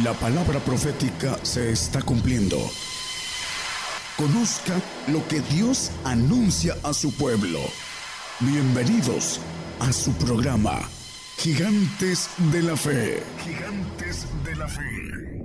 [0.00, 2.56] La palabra profética se está cumpliendo.
[4.16, 7.58] Conozca lo que Dios anuncia a su pueblo.
[8.40, 9.38] Bienvenidos
[9.80, 10.80] a su programa,
[11.36, 13.22] Gigantes de la Fe.
[13.44, 15.42] Gigantes de la Fe.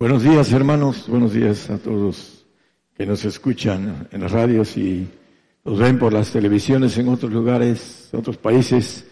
[0.00, 2.44] Buenos días hermanos, buenos días a todos
[2.96, 5.08] que nos escuchan en las radios y
[5.64, 9.04] nos ven por las televisiones en otros lugares, otros países.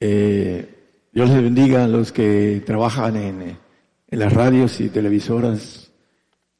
[0.00, 0.72] Eh,
[1.16, 5.90] Dios les bendiga a los que trabajan en, en las radios y televisoras,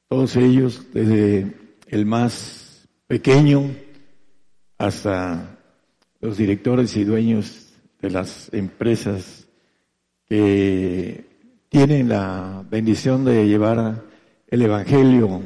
[0.08, 1.52] todos ellos, desde
[1.88, 3.70] el más pequeño
[4.78, 5.58] hasta
[6.22, 9.46] los directores y dueños de las empresas
[10.26, 11.26] que
[11.68, 14.04] tienen la bendición de llevar
[14.48, 15.42] el Evangelio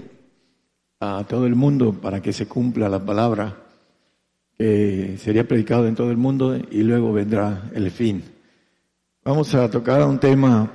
[1.01, 3.57] a todo el mundo para que se cumpla la palabra
[4.57, 8.30] que sería predicado en todo el mundo y luego vendrá el fin.
[9.23, 10.73] Vamos a tocar un tema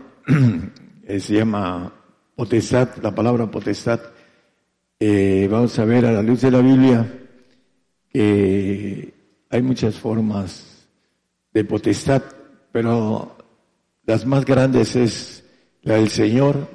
[1.08, 1.92] que se llama
[2.36, 4.00] potestad, la palabra potestad.
[5.00, 7.12] Eh, vamos a ver a la luz de la Biblia
[8.08, 9.16] que
[9.50, 10.88] hay muchas formas
[11.54, 12.22] de potestad,
[12.72, 13.36] pero
[14.04, 15.44] las más grandes es
[15.82, 16.70] la del Señor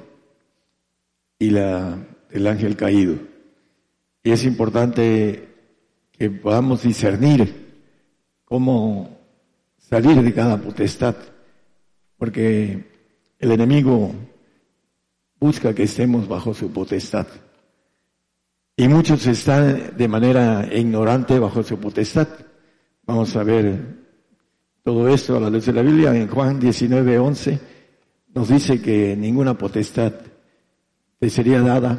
[1.39, 3.15] y la del ángel caído.
[4.23, 5.47] Y es importante
[6.11, 7.85] que podamos discernir
[8.43, 9.17] cómo
[9.77, 11.15] salir de cada potestad
[12.21, 12.85] porque
[13.39, 14.13] el enemigo
[15.39, 17.25] busca que estemos bajo su potestad.
[18.77, 22.27] Y muchos están de manera ignorante bajo su potestad.
[23.07, 23.75] Vamos a ver
[24.83, 26.15] todo esto a la luz de la Biblia.
[26.15, 27.59] En Juan 19, 11
[28.35, 30.13] nos dice que ninguna potestad
[31.17, 31.97] te sería dada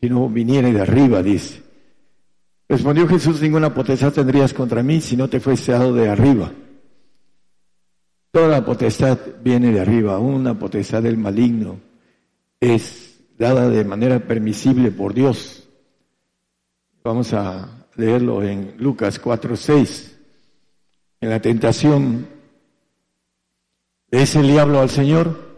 [0.00, 1.60] si no viniera de arriba, dice.
[2.66, 6.50] Respondió Jesús, ninguna potestad tendrías contra mí si no te fuese dado de arriba.
[8.30, 11.80] Toda potestad viene de arriba, una potestad del maligno
[12.60, 15.68] es dada de manera permisible por Dios.
[17.02, 20.16] Vamos a leerlo en Lucas 4:6.
[21.20, 22.28] En la tentación
[24.10, 25.48] es el diablo al Señor,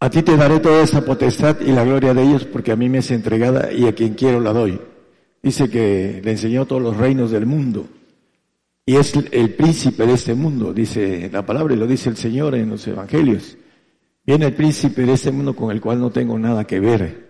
[0.00, 2.88] a ti te daré toda esa potestad y la gloria de ellos porque a mí
[2.88, 4.80] me es entregada y a quien quiero la doy.
[5.42, 7.88] Dice que le enseñó todos los reinos del mundo
[8.86, 12.54] y es el príncipe de este mundo, dice la palabra y lo dice el Señor
[12.54, 13.56] en los evangelios.
[14.26, 17.24] Viene el príncipe de este mundo con el cual no tengo nada que ver.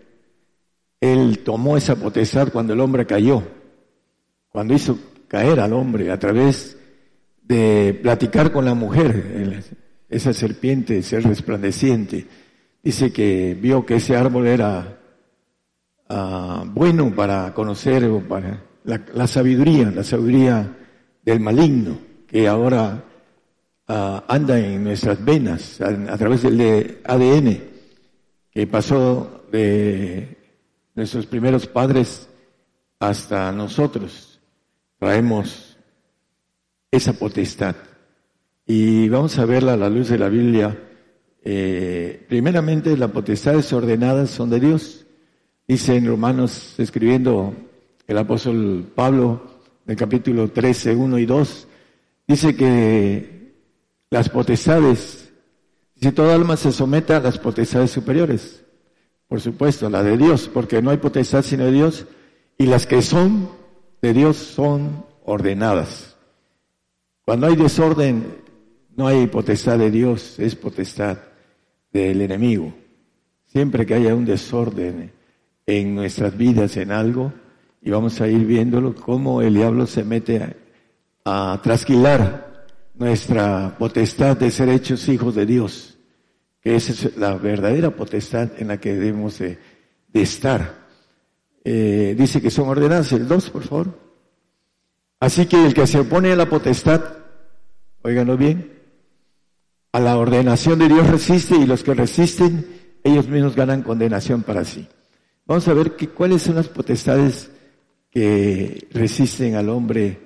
[1.01, 3.43] Él tomó esa potestad cuando el hombre cayó,
[4.49, 4.99] cuando hizo
[5.29, 6.77] caer al hombre a través
[7.43, 9.63] de platicar con la mujer,
[10.09, 12.27] esa serpiente, ser resplandeciente.
[12.83, 14.99] Dice que vio que ese árbol era
[16.09, 20.84] ah, bueno para conocer para la, la sabiduría, la sabiduría
[21.25, 23.05] del maligno que ahora
[23.89, 27.59] ah, anda en nuestras venas a, través del ADN
[28.51, 30.37] que pasó de
[30.95, 32.29] nuestros primeros padres
[32.99, 34.41] hasta nosotros.
[34.99, 35.77] Traemos
[36.91, 37.77] esa potestad.
[38.67, 40.79] Y vamos a verla a la luz de la Biblia.
[41.43, 45.05] Eh, primeramente, las potestades ordenadas son de Dios.
[45.67, 47.55] Dice en Romanos, escribiendo
[48.07, 49.54] el apóstol Pablo,
[49.87, 51.69] el capítulo 13, 1 y 2,
[52.27, 53.55] dice que
[54.11, 55.33] las potestades,
[56.01, 58.65] si toda alma se someta a las potestades superiores,
[59.29, 62.07] por supuesto, la de Dios, porque no hay potestad sino de Dios,
[62.57, 63.51] y las que son
[64.01, 66.17] de Dios son ordenadas.
[67.25, 68.37] Cuando hay desorden,
[68.97, 71.19] no hay potestad de Dios, es potestad
[71.93, 72.75] del enemigo.
[73.47, 75.13] Siempre que haya un desorden
[75.67, 77.33] en nuestras vidas en algo,
[77.85, 80.57] y vamos a ir viéndolo cómo el diablo se mete
[81.25, 85.99] a, trasquilar nuestra potestad de ser hechos hijos de Dios,
[86.63, 89.59] que esa es la verdadera potestad en la que debemos de,
[90.15, 90.87] estar.
[91.63, 93.99] Eh, dice que son ordenadas, el 2, por favor.
[95.21, 97.03] Así que el que se opone a la potestad,
[98.03, 98.81] óiganlo bien,
[99.93, 102.67] a la ordenación de Dios resiste y los que resisten,
[103.03, 104.89] ellos mismos ganan condenación para sí.
[105.47, 107.51] Vamos a ver que, cuáles son las potestades
[108.15, 110.21] que resisten al hombre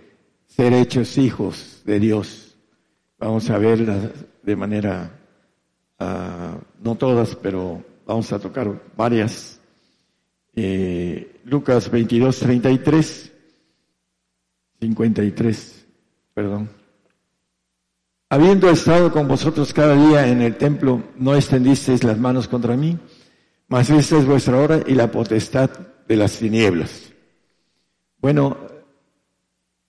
[0.47, 2.55] ser hechos hijos de Dios.
[3.19, 4.11] Vamos a verlas
[4.43, 5.11] de manera,
[5.99, 9.59] uh, no todas, pero vamos a tocar varias.
[10.55, 13.33] Eh, Lucas 22, 33,
[14.81, 15.87] 53,
[16.35, 16.69] perdón.
[18.29, 22.99] Habiendo estado con vosotros cada día en el templo, no extendisteis las manos contra mí,
[23.69, 25.71] mas esta es vuestra hora y la potestad
[26.07, 27.15] de las tinieblas.
[28.21, 28.57] Bueno,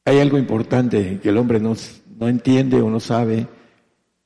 [0.06, 1.76] hay algo importante que el hombre no,
[2.18, 3.48] no entiende o no sabe,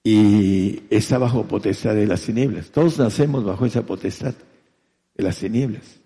[0.04, 2.72] y está bajo potestad de las tinieblas.
[2.72, 4.34] Todos nacemos bajo esa potestad
[5.16, 6.02] de las tinieblas.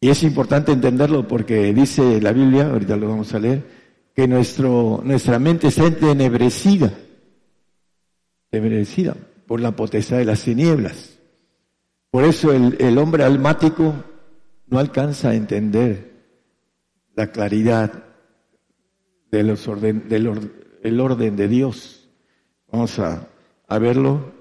[0.00, 3.64] Y es importante entenderlo porque dice la Biblia, ahorita lo vamos a leer,
[4.14, 6.92] que nuestro, nuestra mente está entenebrecida,
[8.50, 9.16] entenebrecida
[9.46, 11.18] por la potestad de las tinieblas.
[12.10, 13.94] Por eso el, el hombre almático
[14.68, 16.15] no alcanza a entender
[17.16, 18.04] la claridad
[19.30, 20.50] de los orden, del
[20.82, 22.08] el orden de Dios.
[22.70, 23.26] Vamos a,
[23.66, 24.32] a verlo.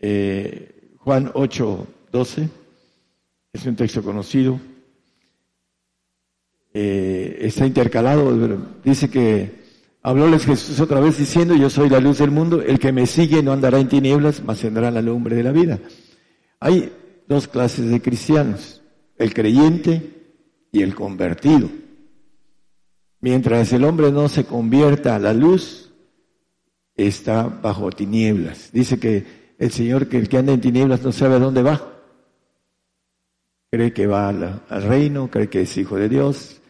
[0.00, 2.48] Eh, Juan 8, 12
[3.52, 4.60] es un texto conocido.
[6.74, 8.36] Eh, está intercalado,
[8.84, 9.50] dice que
[10.02, 13.42] hablóles Jesús otra vez diciendo, yo soy la luz del mundo, el que me sigue
[13.42, 15.78] no andará en tinieblas, mas tendrá la lumbre de la vida.
[16.60, 16.92] Hay
[17.26, 18.82] dos clases de cristianos,
[19.16, 20.02] el creyente
[20.72, 21.68] y el convertido.
[23.20, 25.92] Mientras el hombre no se convierta a la luz,
[26.94, 28.70] está bajo tinieblas.
[28.72, 29.24] Dice que
[29.58, 31.94] el Señor, que el que anda en tinieblas no sabe a dónde va.
[33.70, 36.60] Cree que va al, reino, cree que es hijo de Dios,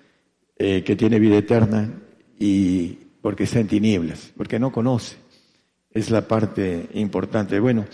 [0.57, 1.93] eh, que tiene vida eterna
[2.39, 5.17] y porque está en tinieblas, porque no conoce.
[5.91, 7.61] Es la parte importante.
[7.61, 7.87] Bueno,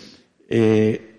[0.48, 1.13] eh,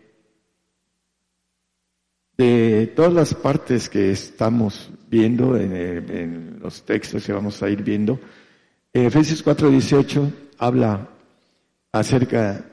[2.38, 8.20] de todas las partes que estamos viendo en, los textos que vamos a ir viendo,
[8.92, 11.10] Efesios 4:18 habla
[11.92, 12.66] acerca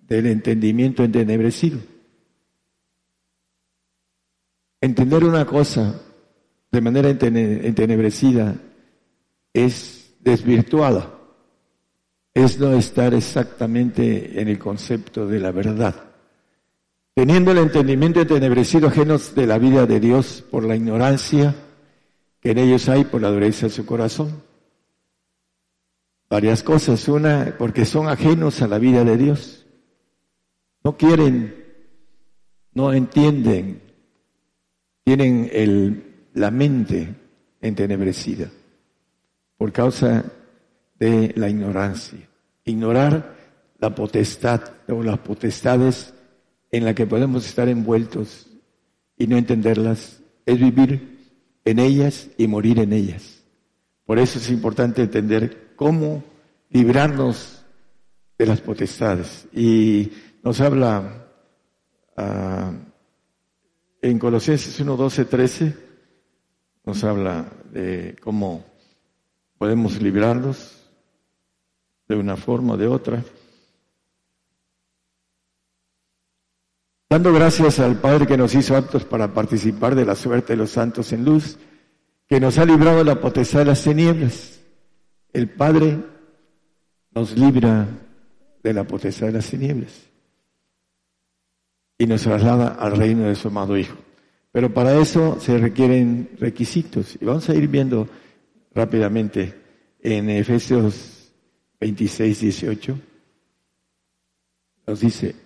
[0.00, 1.78] del entendimiento entenebrecido.
[4.80, 6.00] Entender una cosa
[6.70, 8.56] de manera entenebrecida
[9.52, 11.14] es desvirtuada,
[12.34, 16.05] es no estar exactamente en el concepto de la verdad
[17.16, 21.54] teniendo el entendimiento entenebrecido ajenos de la vida de Dios por la ignorancia
[22.42, 24.42] que en ellos hay por la dureza de su corazón.
[26.28, 27.08] Varias cosas.
[27.08, 29.64] Una, porque son ajenos a la vida de Dios.
[30.84, 31.64] No quieren,
[32.74, 33.80] no entienden,
[35.02, 37.14] tienen el, la mente
[37.62, 38.50] entenebrecida
[39.56, 40.22] por causa
[40.98, 42.28] de la ignorancia.
[42.66, 43.36] Ignorar
[43.78, 46.12] la potestad o las potestades
[46.76, 48.46] en la que podemos estar envueltos
[49.16, 51.16] y no entenderlas, es vivir
[51.64, 53.42] en ellas y morir en ellas.
[54.04, 56.22] Por eso es importante entender cómo
[56.68, 57.64] librarnos
[58.36, 59.48] de las potestades.
[59.54, 60.12] Y
[60.42, 61.26] nos habla
[62.18, 62.72] uh,
[64.02, 65.76] en Colosenses 1, 12, 13,
[66.84, 68.66] nos habla de cómo
[69.56, 70.90] podemos librarnos
[72.06, 73.24] de una forma o de otra.
[77.08, 80.70] Dando gracias al Padre que nos hizo aptos para participar de la suerte de los
[80.70, 81.56] santos en luz,
[82.26, 84.60] que nos ha librado de la potestad de las tinieblas.
[85.32, 85.98] El Padre
[87.12, 87.86] nos libra
[88.62, 89.92] de la potestad de las tinieblas
[91.96, 93.96] y nos traslada al reino de su amado Hijo.
[94.50, 97.16] Pero para eso se requieren requisitos.
[97.20, 98.08] Y vamos a ir viendo
[98.74, 99.54] rápidamente
[100.00, 101.32] en Efesios
[101.78, 102.98] 26, 18.
[104.86, 105.45] Nos dice,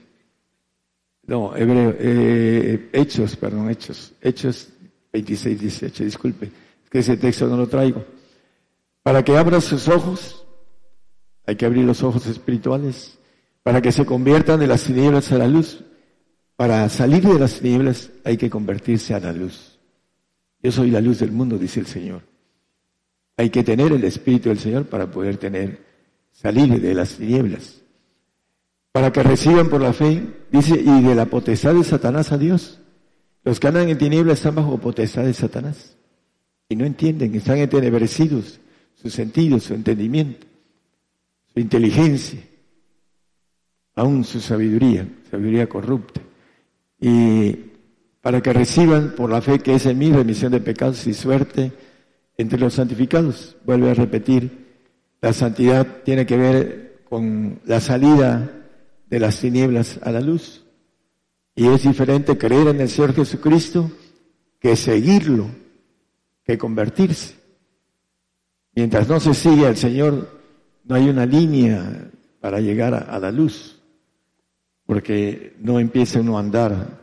[1.31, 4.71] no, Hebreo, eh, Hechos, perdón, Hechos, Hechos
[5.13, 8.05] 26, 18, disculpe, es que ese texto no lo traigo.
[9.05, 10.45] Para que abra sus ojos,
[11.47, 13.17] hay que abrir los ojos espirituales,
[13.63, 15.85] para que se conviertan de las tinieblas a la luz.
[16.57, 19.79] Para salir de las tinieblas hay que convertirse a la luz.
[20.61, 22.23] Yo soy la luz del mundo, dice el Señor.
[23.37, 25.81] Hay que tener el Espíritu del Señor para poder tener,
[26.33, 27.80] salir de las tinieblas
[28.93, 32.81] para que reciban por la fe, dice, y de la potestad de Satanás a Dios.
[33.45, 35.97] Los que andan en tinieblas están bajo potestad de Satanás
[36.69, 38.61] y no entienden, están entenebrecidos
[38.95, 40.47] sus sentidos, su entendimiento,
[41.53, 42.41] su inteligencia,
[43.95, 46.21] aún su sabiduría, sabiduría corrupta.
[47.01, 47.71] Y
[48.21, 51.73] para que reciban por la fe que es en mí remisión de pecados y suerte
[52.37, 53.57] entre los santificados.
[53.65, 54.69] Vuelve a repetir,
[55.21, 58.60] la santidad tiene que ver con la salida
[59.11, 60.65] de las tinieblas a la luz.
[61.55, 63.91] Y es diferente creer en el Señor Jesucristo
[64.61, 65.49] que seguirlo,
[66.45, 67.35] que convertirse.
[68.75, 70.41] Mientras no se sigue al Señor,
[70.85, 73.79] no hay una línea para llegar a, la luz,
[74.87, 77.01] porque no empieza uno a andar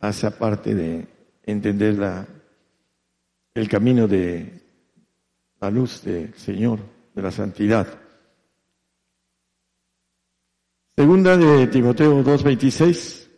[0.00, 1.06] hacia parte de
[1.42, 2.26] entender la,
[3.52, 4.62] el camino de
[5.60, 6.78] la luz del Señor,
[7.14, 8.05] de la santidad.
[10.96, 13.28] Segunda de Timoteo 2.26.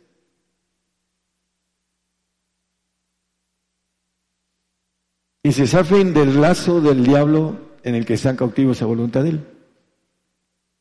[5.43, 9.31] Y se zafen del lazo del diablo en el que están cautivos a voluntad de
[9.31, 9.41] él.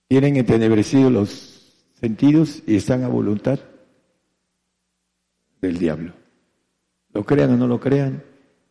[0.07, 3.59] tienen entenebrecidos los sentidos y están a voluntad
[5.61, 6.13] del diablo.
[7.11, 8.23] Lo crean o no lo crean,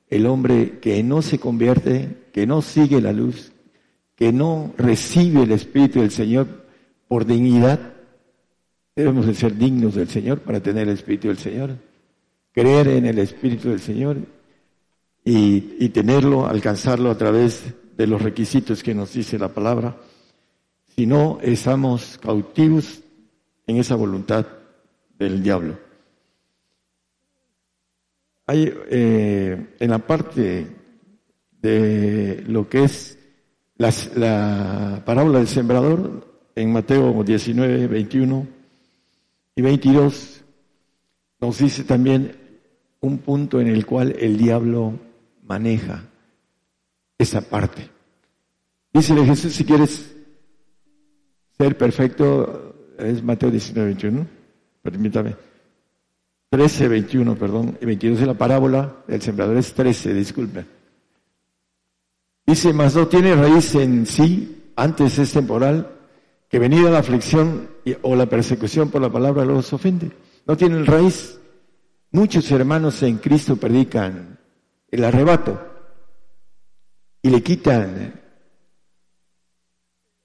[0.07, 3.53] el hombre que no se convierte, que no sigue la luz,
[4.15, 6.47] que no recibe el Espíritu del Señor
[7.09, 7.96] por dignidad,
[8.97, 11.77] debemos de ser dignos del Señor para tener el Espíritu del Señor,
[12.51, 14.17] creer en el Espíritu del Señor
[15.23, 19.99] y, y tenerlo, alcanzarlo a través de los requisitos que nos dice la palabra.
[20.97, 23.03] Si no, estamos cautivos
[23.67, 24.47] en esa voluntad
[25.19, 25.79] del diablo.
[28.47, 30.67] Hay eh, en la parte
[31.61, 33.19] de lo que es
[33.77, 38.56] la parábola del sembrador, en Mateo 19, 21
[39.57, 40.45] y 22,
[41.41, 42.37] nos dice también
[43.01, 44.93] un punto en el cual el diablo
[45.45, 46.05] maneja
[47.19, 47.89] esa parte.
[48.93, 50.15] Dice Jesús, si quieres
[51.57, 54.27] ser perfecto, es Mateo 19, 21,
[54.83, 55.37] permítame.
[56.51, 60.65] 13, 21, perdón, y 22 de la parábola, el sembrador es 13, disculpe.
[62.47, 65.96] Dice, mas no tiene raíz en sí, antes es temporal,
[66.57, 67.69] que venida la aflicción
[68.01, 70.11] o la persecución por la palabra los ofende.
[70.47, 71.39] No tienen raíz.
[72.13, 74.39] Muchos hermanos en Cristo predican
[74.89, 75.61] el arrebato
[77.21, 78.23] y le quitan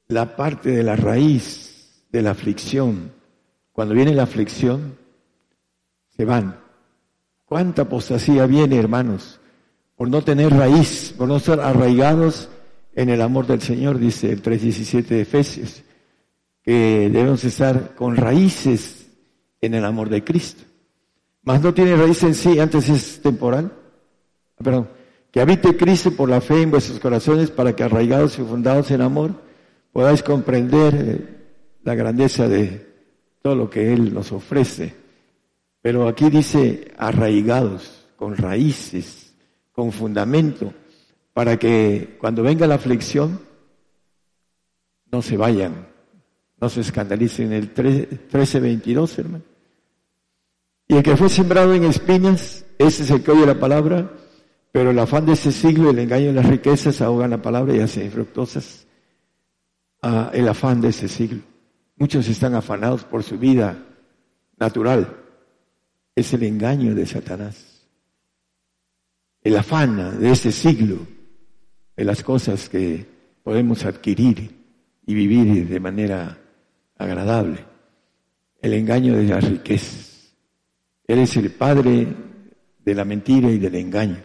[0.08, 3.12] la parte de la raíz de la aflicción.
[3.74, 4.98] Cuando viene la aflicción,
[6.16, 6.62] se van.
[7.44, 9.42] ¿Cuánta apostasía viene, hermanos?
[9.98, 12.48] Por no tener raíz, por no estar arraigados
[12.96, 15.84] en el amor del Señor, dice el 3.17 de Efesios,
[16.64, 19.08] que debemos estar con raíces
[19.62, 20.64] en el amor de Cristo.
[21.44, 23.72] Mas no tiene raíz en sí, antes es temporal.
[24.58, 24.90] Perdón,
[25.32, 29.02] que habite Cristo por la fe en vuestros corazones para que arraigados y fundados en
[29.02, 29.32] amor
[29.92, 31.42] podáis comprender eh,
[31.84, 32.88] la grandeza de
[33.42, 35.02] todo lo que Él nos ofrece
[35.82, 39.34] pero aquí dice arraigados, con raíces,
[39.72, 40.74] con fundamento,
[41.34, 43.40] para que cuando venga la aflicción
[45.12, 45.88] no se vayan,
[46.62, 47.52] no se escandalicen.
[47.52, 49.44] El 13:22, hermano.
[50.88, 54.12] Y el que fue sembrado en espinas, ese es el que oye la palabra,
[54.72, 57.80] pero el afán de ese siglo, el engaño de las riquezas ahogan la palabra y
[57.80, 58.86] hacen infructuosas
[60.02, 61.42] ah, el afán de ese siglo.
[61.96, 63.78] Muchos están afanados por su vida
[64.58, 65.18] natural,
[66.16, 67.88] es el engaño de Satanás.
[69.44, 71.00] El afán de este siglo,
[71.96, 73.06] de las cosas que
[73.44, 74.62] podemos adquirir
[75.06, 76.41] y vivir de manera
[77.02, 77.66] agradable.
[78.62, 80.34] El engaño de las riquezas.
[81.08, 82.08] Él es el padre
[82.84, 84.24] de la mentira y del engaño.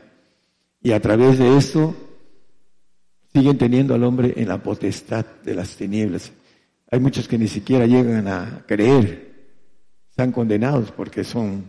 [0.82, 1.94] Y a través de eso
[3.32, 6.32] siguen teniendo al hombre en la potestad de las tinieblas.
[6.90, 9.34] Hay muchos que ni siquiera llegan a creer,
[10.08, 11.64] están condenados porque son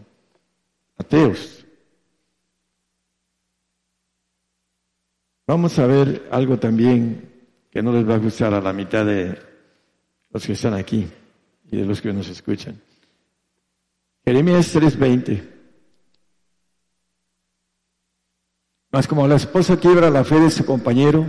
[0.98, 1.66] ateos.
[5.48, 7.32] Vamos a ver algo también
[7.72, 9.47] que no les va a gustar a la mitad de
[10.38, 11.08] los que están aquí
[11.72, 12.80] y de los que nos escuchan.
[14.24, 15.42] Jeremías 3:20.
[18.92, 21.26] Mas como la esposa quiebra la fe de su compañero,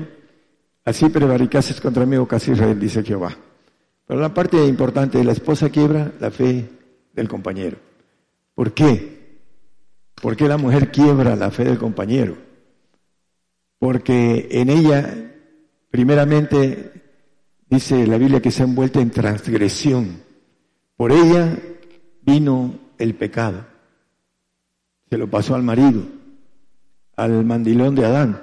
[0.85, 3.35] así prevaricases contra mí, o oh casi Israel, dice Jehová.
[4.07, 6.69] Pero la parte importante, la esposa quiebra la fe
[7.15, 7.79] del compañero.
[8.55, 9.41] ¿Por qué?
[10.21, 12.37] ¿Por qué la mujer quiebra la fe del compañero?
[13.79, 15.33] Porque en ella,
[15.91, 16.99] primeramente,
[17.69, 20.23] dice la Biblia que se ha envuelto en transgresión.
[20.97, 21.57] Por ella
[22.23, 23.65] vino el pecado.
[25.09, 26.03] Se lo pasó al marido,
[27.17, 28.43] al mandilón de Adán.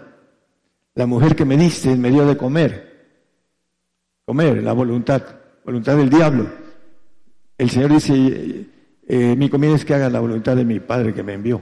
[0.95, 2.95] La mujer que me diste me dio de comer.
[4.25, 5.21] Comer, la voluntad,
[5.63, 6.49] voluntad del diablo.
[7.57, 8.67] El Señor dice,
[9.07, 11.61] eh, mi comida es que haga la voluntad de mi Padre que me envió.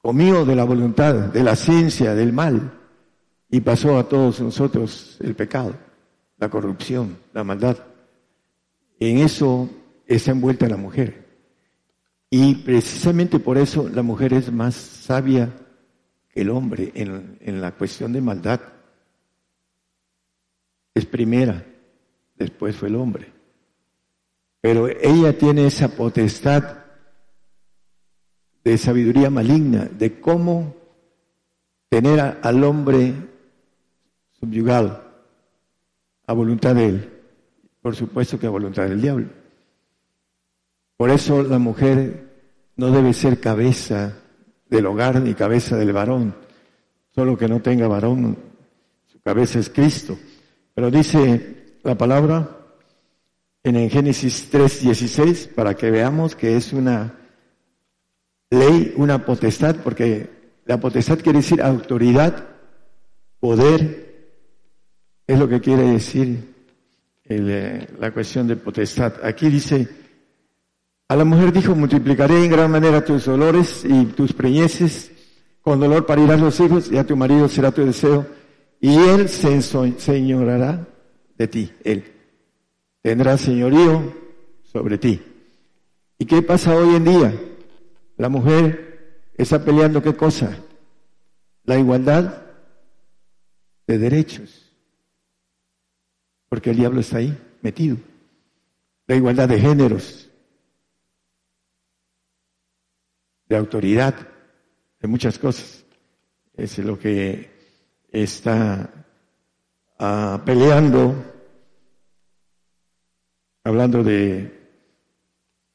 [0.00, 2.72] Comió de la voluntad, de la ciencia, del mal,
[3.50, 5.74] y pasó a todos nosotros el pecado,
[6.40, 7.76] la corrupción, la maldad.
[8.98, 9.68] En eso
[10.06, 11.28] está envuelta la mujer.
[12.30, 15.54] Y precisamente por eso la mujer es más sabia
[16.30, 18.60] que el hombre en, en la cuestión de maldad.
[20.94, 21.64] Es primera,
[22.36, 23.32] después fue el hombre.
[24.62, 26.78] Pero ella tiene esa potestad
[28.64, 30.74] de sabiduría maligna, de cómo
[31.88, 33.14] tener al hombre
[34.38, 35.09] subyugado
[36.30, 37.10] a voluntad de él,
[37.82, 39.26] por supuesto que a voluntad del diablo.
[40.96, 42.24] Por eso la mujer
[42.76, 44.16] no debe ser cabeza
[44.68, 46.36] del hogar ni cabeza del varón,
[47.12, 48.38] solo que no tenga varón,
[49.08, 50.16] su cabeza es Cristo.
[50.72, 52.48] Pero dice la palabra
[53.64, 57.12] en Génesis 3:16 para que veamos que es una
[58.50, 60.30] ley, una potestad, porque
[60.64, 62.46] la potestad quiere decir autoridad,
[63.40, 64.09] poder,
[65.30, 66.54] es lo que quiere decir
[67.24, 69.14] eh, la cuestión de potestad.
[69.22, 69.88] Aquí dice,
[71.06, 75.12] a la mujer dijo, multiplicaré en gran manera tus dolores y tus preñeces,
[75.60, 78.26] con dolor parirás los hijos y a tu marido será tu deseo,
[78.80, 80.88] y él se enseñorará
[81.38, 82.02] de ti, él.
[83.00, 84.12] Tendrá señorío
[84.64, 85.22] sobre ti.
[86.18, 87.40] ¿Y qué pasa hoy en día?
[88.16, 90.58] La mujer está peleando qué cosa?
[91.62, 92.42] La igualdad
[93.86, 94.69] de derechos.
[96.50, 97.96] Porque el diablo está ahí, metido.
[99.06, 100.28] La igualdad de géneros,
[103.48, 104.14] de autoridad,
[104.98, 105.84] de muchas cosas.
[106.54, 107.50] Es lo que
[108.10, 108.90] está
[109.96, 111.14] ah, peleando,
[113.62, 114.60] hablando de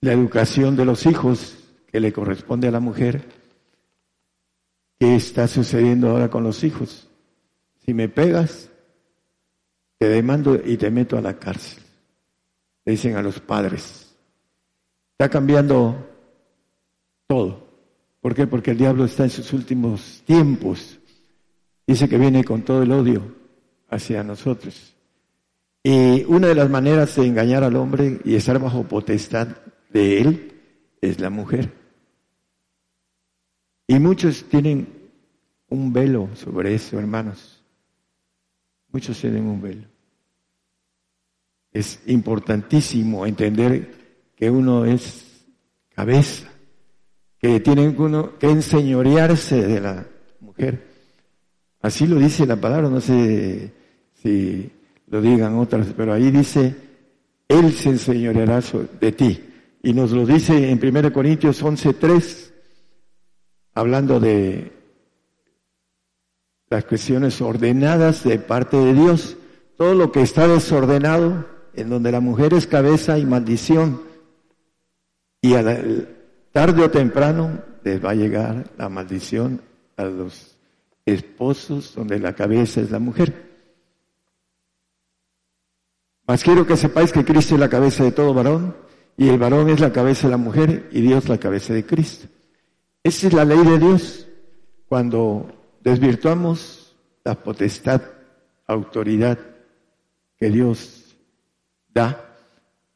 [0.02, 3.30] la educación de los hijos, que le corresponde a la mujer,
[5.00, 7.10] ¿qué está sucediendo ahora con los hijos?
[7.86, 8.70] Si me pegas,
[9.98, 11.84] te demando y te meto a la cárcel.
[12.86, 14.16] Le dicen a los padres.
[15.12, 16.08] Está cambiando
[17.28, 17.66] todo.
[18.22, 18.48] ¿Por qué?
[18.48, 21.00] Porque el diablo está en sus últimos tiempos.
[21.88, 23.22] Dice que viene con todo el odio
[23.90, 24.96] hacia nosotros.
[25.84, 29.50] Y una de las maneras de engañar al hombre y estar bajo potestad
[29.92, 30.62] de él
[31.00, 31.72] es la mujer.
[33.88, 34.88] Y muchos tienen
[35.70, 37.55] un velo sobre eso, hermanos.
[38.96, 39.86] Muchos tienen un velo.
[41.70, 43.92] Es importantísimo entender
[44.38, 45.44] que uno es
[45.94, 46.48] cabeza,
[47.38, 50.08] que tiene uno que enseñorearse de la
[50.40, 50.82] mujer.
[51.82, 53.74] Así lo dice la palabra, no sé
[54.14, 54.72] si
[55.08, 56.74] lo digan otras, pero ahí dice,
[57.50, 58.62] Él se enseñoreará
[59.02, 59.44] de ti.
[59.84, 62.50] Y nos lo dice en 1 Corintios 11.3
[63.74, 64.72] hablando de
[66.70, 69.38] las cuestiones ordenadas de parte de Dios,
[69.78, 74.02] todo lo que está desordenado, en donde la mujer es cabeza y maldición,
[75.42, 75.64] y a
[76.52, 79.62] tarde o temprano les va a llegar la maldición
[79.98, 80.58] a los
[81.06, 83.46] esposos donde la cabeza es la mujer.
[86.28, 88.76] Mas quiero que sepáis que Cristo es la cabeza de todo varón,
[89.18, 92.28] y el varón es la cabeza de la mujer, y Dios la cabeza de Cristo.
[93.04, 94.28] Esa es la ley de Dios.
[94.88, 95.48] Cuando
[95.86, 96.94] desvirtuamos
[97.24, 98.02] la potestad,
[98.68, 99.40] autoridad
[100.38, 101.16] que Dios
[101.94, 102.36] da,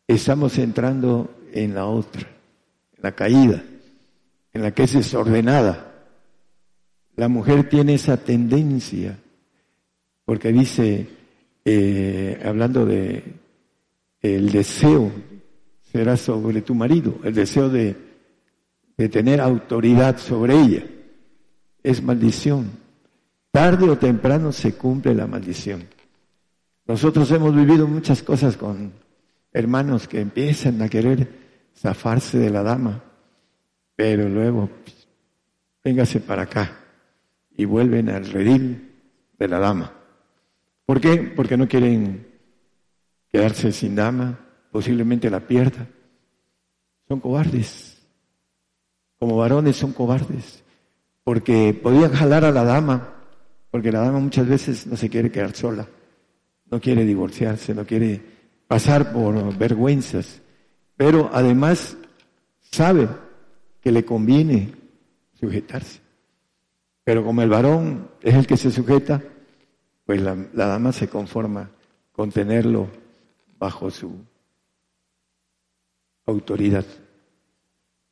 [0.05, 2.27] estamos entrando en la otra,
[2.97, 3.63] en la caída,
[4.51, 5.93] en la que es desordenada.
[7.15, 9.17] La mujer tiene esa tendencia,
[10.25, 11.07] porque dice,
[11.63, 13.23] eh, hablando de
[14.21, 15.09] el deseo
[15.93, 18.09] será sobre tu marido, el deseo de
[18.99, 20.83] de tener autoridad sobre ella.
[21.83, 22.71] Es maldición.
[23.51, 25.87] Tarde o temprano se cumple la maldición.
[26.85, 28.91] Nosotros hemos vivido muchas cosas con
[29.51, 31.27] hermanos que empiezan a querer
[31.75, 33.03] zafarse de la dama,
[33.95, 34.69] pero luego,
[35.83, 36.79] véngase para acá
[37.55, 38.91] y vuelven al redil
[39.37, 39.93] de la dama.
[40.85, 41.33] ¿Por qué?
[41.35, 42.27] Porque no quieren
[43.31, 44.39] quedarse sin dama,
[44.71, 45.87] posiblemente la pierda.
[47.07, 47.99] Son cobardes
[49.19, 50.63] como varones son cobardes,
[51.29, 53.13] porque podían jalar a la dama,
[53.69, 55.87] porque la dama muchas veces no se quiere quedar sola,
[56.71, 58.19] no quiere divorciarse, no quiere
[58.65, 60.41] pasar por vergüenzas,
[60.97, 61.95] pero además
[62.61, 63.07] sabe
[63.79, 64.73] que le conviene
[65.39, 65.99] sujetarse.
[67.03, 69.21] Pero como el varón es el que se sujeta,
[70.07, 71.69] pues la, la dama se conforma
[72.11, 72.87] con tenerlo
[73.59, 74.15] bajo su
[76.25, 76.85] autoridad.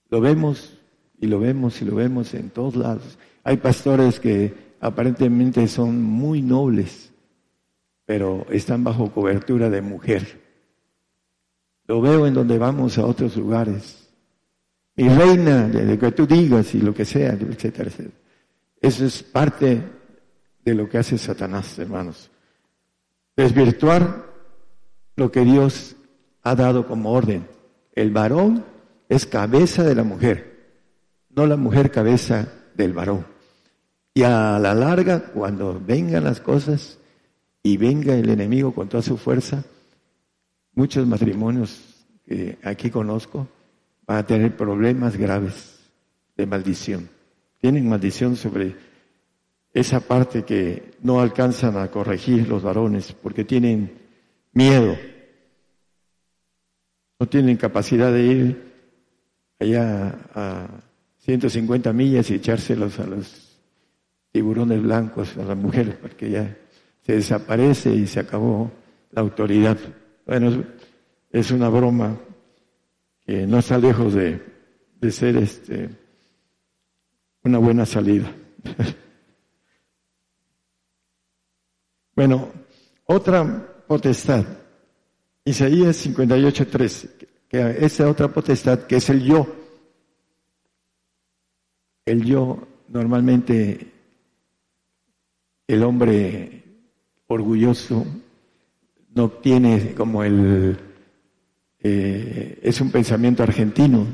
[0.07, 0.76] Lo vemos
[1.19, 3.17] y lo vemos y lo vemos en todos lados.
[3.43, 7.11] Hay pastores que aparentemente son muy nobles,
[8.05, 10.41] pero están bajo cobertura de mujer.
[11.87, 14.09] Lo veo en donde vamos a otros lugares.
[14.95, 18.15] Mi reina, de que tú digas y lo que sea, etcétera, etcétera.
[18.79, 19.81] Eso es parte
[20.63, 22.29] de lo que hace Satanás, hermanos.
[23.35, 24.25] Desvirtuar
[25.15, 25.95] lo que Dios
[26.43, 27.47] ha dado como orden.
[27.93, 28.65] El varón
[29.09, 30.56] es cabeza de la mujer
[31.37, 33.23] no la mujer cabeza del varón.
[34.15, 36.97] Y a la larga, cuando vengan las cosas
[37.61, 39.63] y venga el enemigo con toda su fuerza,
[40.73, 43.47] muchos matrimonios que aquí conozco
[44.07, 45.77] van a tener problemas graves
[46.35, 47.07] de maldición.
[47.61, 48.75] Tienen maldición sobre
[49.71, 53.91] esa parte que no alcanzan a corregir los varones porque tienen
[54.53, 54.97] miedo.
[57.19, 58.73] No tienen capacidad de ir
[59.59, 60.86] allá a
[61.27, 63.59] 150 millas y echárselos a los
[64.31, 66.57] tiburones blancos, a las mujeres, porque ya
[67.01, 68.71] se desaparece y se acabó
[69.11, 69.77] la autoridad.
[70.25, 70.63] Bueno,
[71.29, 72.17] es una broma
[73.25, 74.41] que no está lejos de,
[75.01, 75.89] de ser este,
[77.43, 78.33] una buena salida.
[82.15, 82.53] bueno,
[83.03, 84.45] otra potestad,
[85.43, 89.66] Isaías 58.3, que esa otra potestad que es el yo.
[92.07, 93.91] El yo normalmente
[95.67, 96.63] el hombre
[97.27, 98.05] orgulloso
[99.13, 100.77] no tiene como el
[101.83, 104.07] eh, es un pensamiento argentino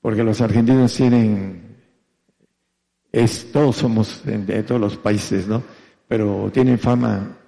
[0.00, 1.76] porque los argentinos tienen
[3.10, 5.62] es todos somos de todos los países no
[6.06, 7.38] pero tienen fama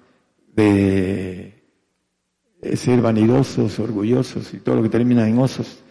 [0.54, 1.62] de
[2.74, 5.82] ser vanidosos, orgullosos y todo lo que termina en osos.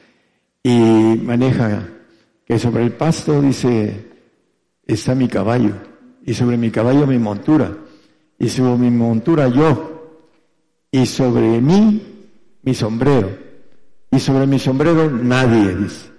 [0.63, 0.79] Y
[1.21, 1.87] maneja
[2.51, 4.11] que sobre el pasto dice,
[4.85, 5.73] está mi caballo,
[6.25, 7.77] y sobre mi caballo mi montura,
[8.37, 10.19] y sobre mi montura yo,
[10.91, 12.01] y sobre mí
[12.61, 13.29] mi sombrero,
[14.11, 16.09] y sobre mi sombrero nadie, dice.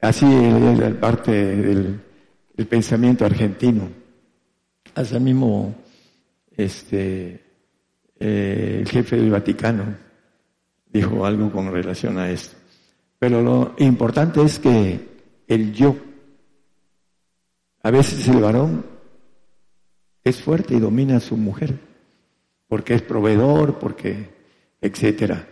[0.00, 2.00] Así es parte del,
[2.56, 3.88] del pensamiento argentino.
[4.92, 5.72] Hasta mismo,
[6.56, 7.44] este,
[8.18, 9.84] eh, el jefe del Vaticano
[10.92, 12.56] dijo algo con relación a esto.
[13.20, 15.11] Pero lo importante es que
[15.54, 15.96] el yo,
[17.82, 18.84] a veces el varón
[20.24, 21.78] es fuerte y domina a su mujer,
[22.68, 24.30] porque es proveedor, porque,
[24.80, 25.48] etcétera.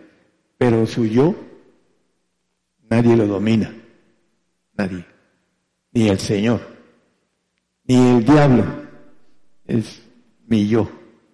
[0.56, 1.34] Pero su yo,
[2.88, 3.74] nadie lo domina,
[4.76, 5.04] nadie,
[5.92, 6.60] ni el Señor,
[7.84, 8.64] ni el diablo,
[9.66, 10.02] es
[10.46, 10.90] mi yo.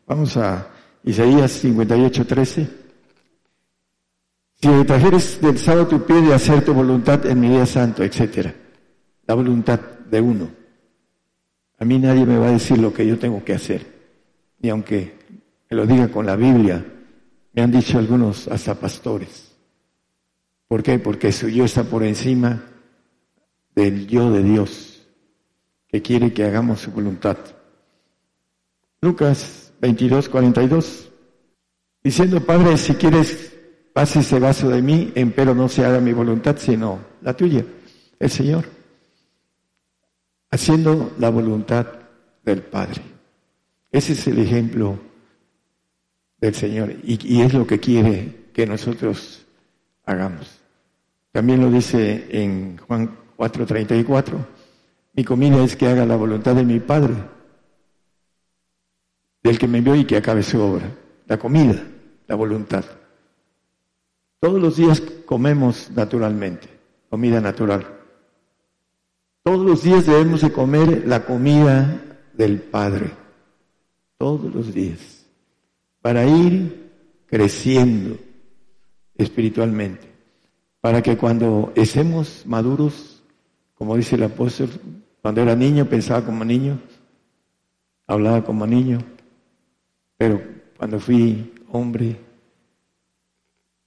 [0.07, 0.71] Vamos a
[1.05, 2.86] Isaías 58, 13.
[4.67, 8.03] Si me trajeres del sábado tu pie de hacer tu voluntad en mi día santo,
[8.03, 8.49] etc.
[9.25, 10.51] La voluntad de uno.
[11.79, 13.87] A mí nadie me va a decir lo que yo tengo que hacer.
[14.59, 15.19] Ni aunque
[15.71, 16.85] me lo diga con la Biblia,
[17.53, 19.55] me han dicho algunos hasta pastores.
[20.67, 20.99] ¿Por qué?
[20.99, 22.65] Porque su yo está por encima
[23.73, 25.07] del yo de Dios,
[25.87, 27.37] que quiere que hagamos su voluntad.
[29.01, 31.13] Lucas 22, 42,
[32.03, 33.56] diciendo, Padre, si quieres,
[33.97, 37.65] pase ese vaso de mí, empero no se haga mi voluntad, sino la tuya,
[38.19, 38.67] el Señor,
[40.51, 41.87] haciendo la voluntad
[42.45, 43.01] del Padre.
[43.91, 44.99] Ese es el ejemplo
[46.39, 49.47] del Señor y, y es lo que quiere que nosotros
[50.05, 50.61] hagamos.
[51.33, 54.37] También lo dice en Juan 4:34,
[55.15, 57.15] mi comida es que haga la voluntad de mi Padre
[59.43, 60.85] del que me envió y que acabe su obra.
[61.27, 61.83] La comida,
[62.27, 62.85] la voluntad.
[64.47, 66.69] Todos los días comemos naturalmente,
[67.11, 67.85] comida natural.
[69.43, 72.01] Todos los días debemos de comer la comida
[72.33, 73.11] del Padre.
[74.17, 75.27] Todos los días.
[76.01, 76.93] Para ir
[77.27, 78.17] creciendo
[79.17, 80.07] espiritualmente.
[80.81, 83.25] Para que cuando estemos maduros,
[83.75, 84.69] como dice el apóstol,
[85.23, 86.79] cuando era niño pensaba como niño,
[88.07, 88.99] hablaba como niño,
[90.17, 90.41] pero
[90.77, 92.26] cuando fui hombre,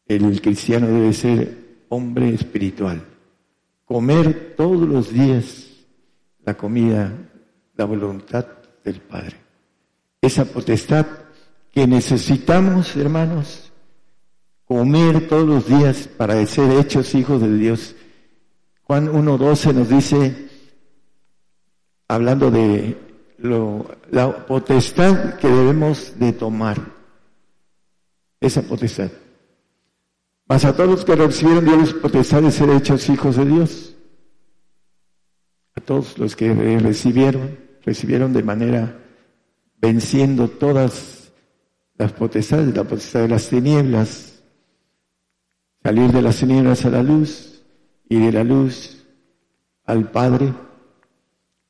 [0.09, 3.05] el cristiano debe ser hombre espiritual.
[3.85, 5.67] Comer todos los días
[6.43, 7.13] la comida,
[7.75, 8.45] la voluntad
[8.83, 9.35] del Padre.
[10.21, 11.05] Esa potestad
[11.71, 13.71] que necesitamos, hermanos,
[14.65, 17.95] comer todos los días para ser hechos hijos de Dios.
[18.83, 20.49] Juan 1.12 nos dice,
[22.07, 22.97] hablando de
[24.11, 26.77] la potestad que debemos de tomar.
[28.41, 29.11] Esa potestad.
[30.49, 33.95] Mas a todos los que recibieron Dios potestad de ser hechos hijos de Dios.
[35.75, 38.99] A todos los que recibieron, recibieron de manera
[39.79, 41.31] venciendo todas
[41.99, 44.41] las potestades, la potestad de las tinieblas,
[45.83, 47.61] salir de las tinieblas a la luz
[48.09, 49.05] y de la luz
[49.85, 50.51] al Padre,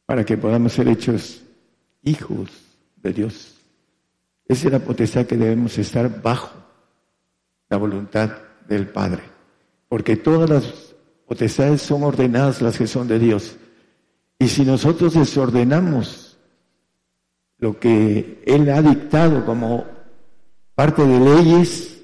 [0.05, 1.43] para que podamos ser hechos
[2.03, 2.49] hijos
[2.95, 3.57] de Dios.
[4.45, 6.55] Esa es la potestad que debemos estar bajo
[7.67, 9.23] la voluntad del Padre.
[9.89, 10.95] Porque todas las
[11.27, 13.57] potestades son ordenadas las que son de Dios.
[14.37, 16.37] Y si nosotros desordenamos
[17.57, 19.85] lo que Él ha dictado como
[20.75, 22.01] parte de leyes,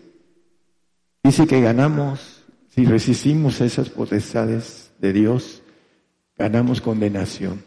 [1.24, 5.62] dice que ganamos, si resistimos esas potestades de Dios,
[6.38, 7.64] ganamos condenación.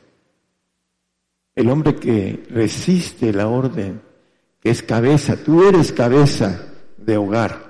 [1.54, 4.02] El hombre que resiste la orden
[4.61, 7.67] que es cabeza, tú eres cabeza de hogar.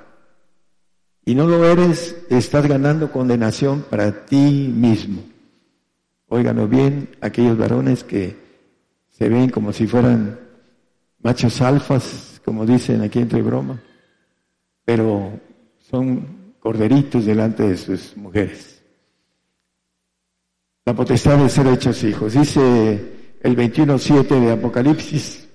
[1.29, 5.23] Y no lo eres, estás ganando condenación para ti mismo.
[6.29, 8.35] Óiganlo bien, aquellos varones que
[9.11, 10.41] se ven como si fueran
[11.21, 13.79] machos alfas, como dicen aquí entre broma,
[14.87, 15.39] pero
[15.91, 18.83] son corderitos delante de sus mujeres.
[20.87, 22.33] La potestad de ser hechos hijos.
[22.33, 23.03] Dice
[23.43, 25.47] el 21.7 de Apocalipsis,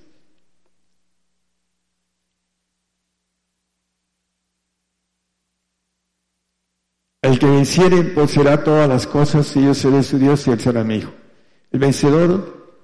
[7.23, 10.83] El que venciere poseerá todas las cosas y yo seré su Dios y él será
[10.83, 11.11] mi hijo.
[11.71, 12.75] El vencedor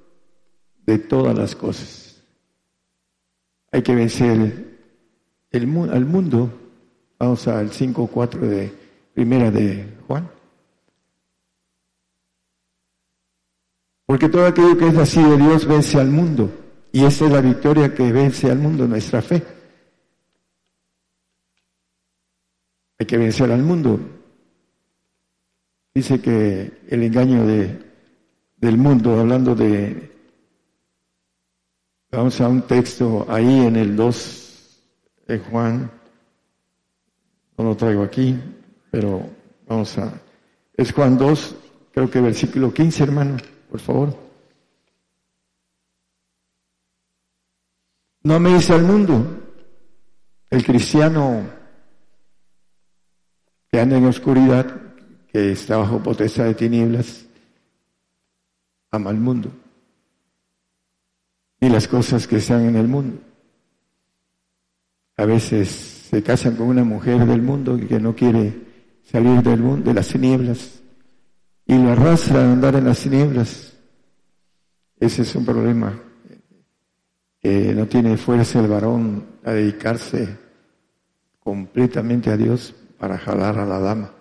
[0.86, 2.24] de todas las cosas.
[3.70, 4.78] Hay que vencer
[5.52, 6.54] el, al mundo.
[7.20, 8.74] Vamos al 5.4 de
[9.14, 10.32] primera de Juan.
[14.06, 16.50] Porque todo aquello que es nacido de Dios vence al mundo.
[16.94, 19.44] Y esa es la victoria que vence al mundo, nuestra fe.
[22.98, 24.19] Hay que vencer al mundo.
[25.94, 27.80] Dice que el engaño de,
[28.58, 30.12] del mundo, hablando de,
[32.12, 34.84] vamos a un texto ahí en el 2
[35.28, 35.92] de Juan,
[37.58, 38.40] no lo traigo aquí,
[38.92, 39.30] pero
[39.68, 40.14] vamos a,
[40.76, 41.56] es Juan 2,
[41.92, 43.38] creo que versículo 15, hermano,
[43.70, 44.30] por favor.
[48.24, 49.40] No me dice al mundo,
[50.50, 51.44] el cristiano
[53.72, 54.89] que anda en oscuridad,
[55.32, 57.26] que está bajo potestad de tinieblas,
[58.92, 59.52] ama al mundo
[61.60, 63.20] y las cosas que están en el mundo.
[65.18, 65.70] A veces
[66.10, 68.54] se casan con una mujer del mundo que no quiere
[69.04, 70.82] salir del mundo, de las tinieblas,
[71.66, 73.74] y lo arrastra a andar en las tinieblas.
[75.00, 76.00] Ese es un problema.
[77.42, 80.38] Que no tiene fuerza el varón a dedicarse
[81.40, 84.19] completamente a Dios para jalar a la dama.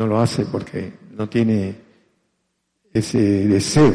[0.00, 1.76] No lo hace porque no tiene
[2.90, 3.94] ese deseo.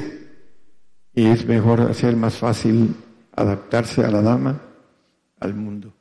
[1.15, 2.95] Y es mejor hacer más fácil
[3.35, 4.61] adaptarse a la dama,
[5.39, 5.91] al mundo.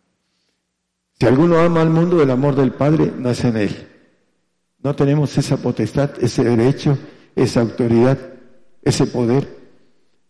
[1.18, 3.88] Si alguno ama al mundo, el amor del Padre nace en él.
[4.82, 6.98] No tenemos esa potestad, ese derecho,
[7.34, 8.18] esa autoridad,
[8.82, 9.48] ese poder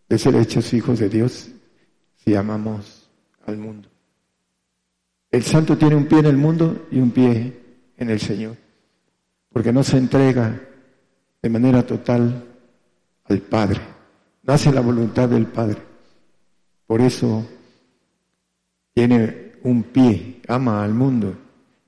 [0.07, 1.49] de ser hechos hijos de Dios
[2.23, 3.09] si amamos
[3.45, 3.89] al mundo.
[5.31, 7.59] El santo tiene un pie en el mundo y un pie
[7.97, 8.64] en el Señor
[9.55, 10.53] porque no se entrega
[11.41, 12.43] de manera total
[13.23, 13.79] al Padre,
[14.43, 15.77] no hace la voluntad del Padre.
[16.85, 17.47] Por eso
[18.93, 21.37] tiene un pie, ama al mundo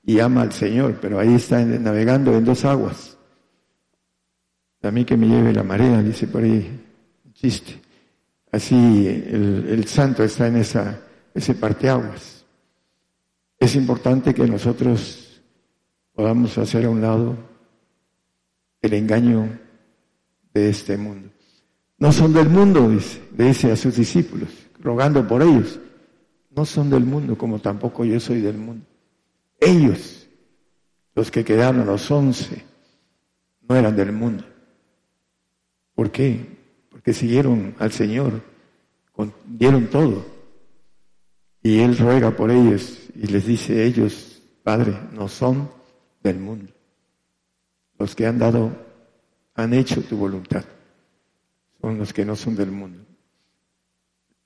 [0.02, 3.18] y ama al Señor, pero ahí está navegando en dos aguas.
[4.80, 6.86] A mí que me lleve la marea, dice por ahí,
[7.34, 7.82] chiste.
[8.50, 11.02] Así el, el santo está en esa,
[11.34, 12.46] ese parteaguas.
[13.58, 15.42] Es importante que nosotros
[16.14, 17.57] podamos hacer a un lado
[18.82, 19.58] el engaño
[20.54, 21.30] de este mundo.
[21.98, 24.48] No son del mundo, dice, dice a sus discípulos,
[24.80, 25.80] rogando por ellos.
[26.54, 28.84] No son del mundo, como tampoco yo soy del mundo.
[29.60, 30.28] Ellos,
[31.14, 32.64] los que quedaron, los once,
[33.68, 34.44] no eran del mundo.
[35.94, 36.58] ¿Por qué?
[36.90, 38.40] Porque siguieron al Señor,
[39.46, 40.24] dieron todo.
[41.62, 45.68] Y Él ruega por ellos y les dice, ellos, Padre, no son
[46.22, 46.77] del mundo
[47.98, 48.70] los que han dado,
[49.54, 50.64] han hecho tu voluntad.
[51.80, 53.04] Son los que no son del mundo.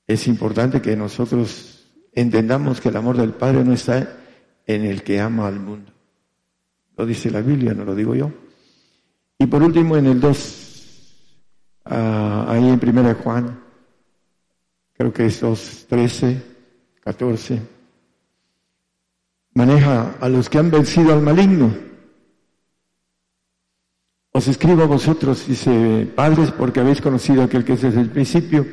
[0.06, 4.18] Es importante que nosotros entendamos que el amor del Padre no está
[4.66, 5.92] en el que ama al mundo.
[6.96, 8.30] Lo dice la Biblia, no lo digo yo.
[9.38, 11.14] Y por último, en el 2,
[11.86, 13.60] ah, ahí en 1 Juan,
[14.92, 16.42] creo que es 2, 13,
[17.00, 17.60] 14,
[19.54, 21.91] maneja a los que han vencido al maligno.
[24.32, 28.66] Os escribo a vosotros, dice, padres, porque habéis conocido aquel que es desde el principio.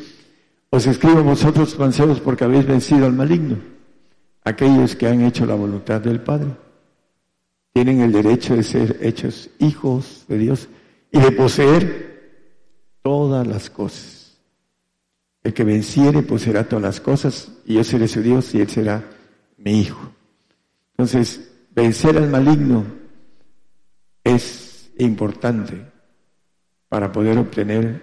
[0.69, 3.57] Os escribo a vosotros, mancebos, porque habéis vencido al maligno.
[4.45, 6.51] Aquellos que han hecho la voluntad del Padre
[7.73, 10.69] tienen el derecho de ser hechos hijos de Dios
[11.11, 12.09] y de poseer
[13.03, 14.39] todas las cosas.
[15.43, 19.03] El que venciere poseerá todas las cosas y yo seré su Dios y él será
[19.57, 20.11] mi hijo.
[20.93, 22.85] Entonces, vencer al maligno
[24.23, 24.68] es
[25.03, 25.85] importante
[26.87, 28.01] para poder obtener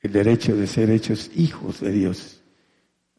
[0.00, 2.42] el derecho de ser hechos hijos de Dios.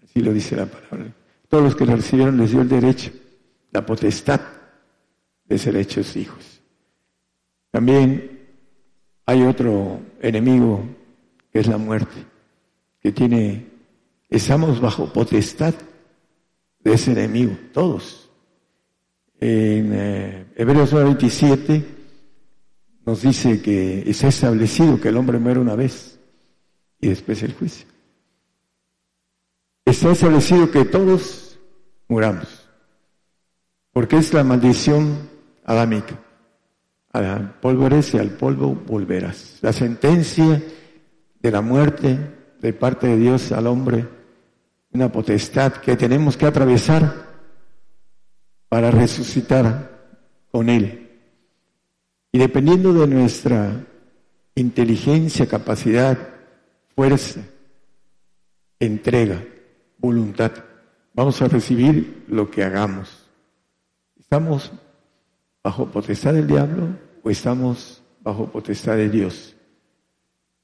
[0.04, 1.14] Así lo dice la palabra.
[1.48, 3.12] Todos los que lo recibieron les dio el derecho,
[3.72, 4.42] la potestad
[5.46, 6.62] de ser hechos hijos.
[7.72, 8.48] También
[9.26, 10.84] hay otro enemigo
[11.52, 12.26] que es la muerte,
[13.02, 13.78] que tiene
[14.30, 15.74] Estamos bajo potestad
[16.80, 18.30] de ese enemigo, todos.
[19.40, 21.97] En eh, Hebreos 27
[23.08, 26.20] nos dice que está establecido que el hombre muere una vez
[27.00, 27.88] y después el juicio.
[29.86, 31.58] Está establecido que todos
[32.10, 32.68] muramos,
[33.94, 35.30] porque es la maldición
[35.64, 36.22] adámica.
[37.62, 39.60] Polvo eres y al polvo volverás.
[39.62, 40.62] La sentencia
[41.40, 42.20] de la muerte
[42.60, 44.06] de parte de Dios al hombre,
[44.92, 47.26] una potestad que tenemos que atravesar
[48.68, 49.98] para resucitar
[50.52, 51.07] con Él.
[52.32, 53.86] Y dependiendo de nuestra
[54.56, 56.18] inteligencia, capacidad,
[56.96, 57.42] fuerza,
[58.80, 59.44] entrega,
[59.98, 60.52] voluntad,
[61.14, 63.28] vamos a recibir lo que hagamos.
[64.20, 64.72] ¿Estamos
[65.64, 66.90] bajo potestad del diablo
[67.24, 69.56] o estamos bajo potestad de Dios?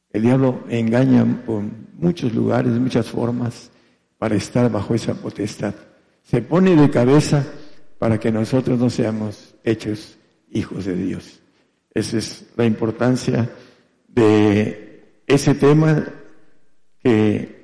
[0.09, 3.71] El diablo engaña por muchos lugares, muchas formas,
[4.17, 5.73] para estar bajo esa potestad.
[6.23, 7.45] Se pone de cabeza
[7.99, 10.17] para que nosotros no seamos hechos
[10.51, 11.42] hijos de Dios.
[11.93, 13.49] Esa es la importancia
[14.07, 16.05] de ese tema
[16.99, 17.63] que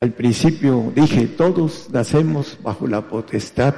[0.00, 3.74] al principio dije, todos nacemos bajo la potestad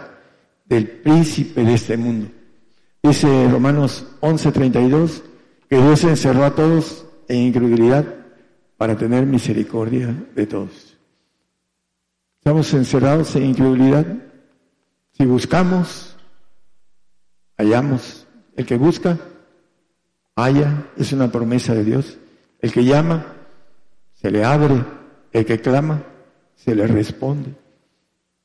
[0.64, 2.28] del príncipe de este mundo.
[3.02, 5.22] Dice Romanos 11:32
[5.68, 8.04] que Dios encerró a todos en incredulidad
[8.76, 10.96] para tener misericordia de todos.
[12.38, 14.06] Estamos encerrados en incredulidad
[15.12, 16.16] si buscamos,
[17.56, 18.21] hallamos.
[18.56, 19.18] El que busca,
[20.36, 22.18] halla, es una promesa de Dios.
[22.60, 23.26] El que llama,
[24.14, 24.84] se le abre.
[25.32, 26.02] El que clama,
[26.54, 27.54] se le responde.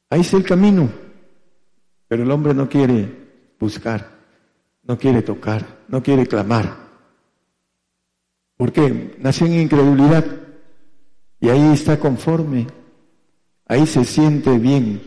[0.10, 0.90] Ahí es el camino.
[2.08, 3.28] Pero el hombre no quiere
[3.60, 4.10] buscar,
[4.84, 6.88] no quiere tocar, no quiere clamar.
[8.56, 9.18] ¿Por qué?
[9.20, 10.26] Nació en incredulidad
[11.40, 12.68] y ahí está conforme,
[13.68, 15.02] ahí se siente bien,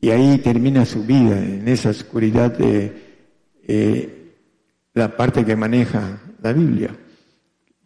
[0.00, 3.07] y ahí termina su vida, en esa oscuridad de
[3.68, 4.34] eh,
[4.94, 6.90] la parte que maneja la Biblia,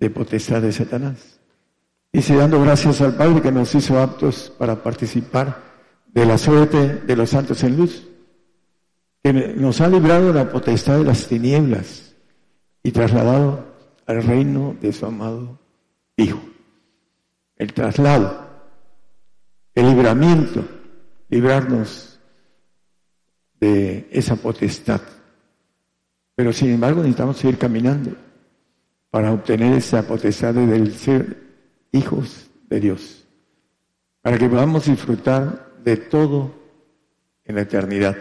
[0.01, 1.39] de potestad de Satanás.
[2.11, 5.63] Dice, dando gracias al Padre que nos hizo aptos para participar
[6.07, 8.07] de la suerte de los santos en luz,
[9.23, 12.15] que nos ha librado de la potestad de las tinieblas
[12.83, 13.67] y trasladado
[14.07, 15.59] al reino de su amado
[16.17, 16.41] Hijo.
[17.57, 18.47] El traslado,
[19.75, 20.65] el libramiento
[21.33, 22.21] librarnos
[23.59, 25.01] de esa potestad.
[26.35, 28.13] Pero sin embargo necesitamos seguir caminando
[29.11, 31.37] para obtener esa potestad del ser
[31.93, 33.25] hijos de Dios,
[34.23, 36.55] para que podamos disfrutar de todo
[37.45, 38.17] en la eternidad.